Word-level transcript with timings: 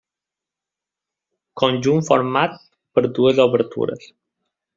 Conjunt 1.63 2.01
format 2.07 2.57
per 2.95 3.05
dues 3.19 3.43
obertures. 3.47 4.11